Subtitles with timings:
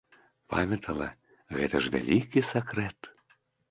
[0.53, 1.09] Памятала,
[1.61, 3.17] гэта ж вялікі сакрэт!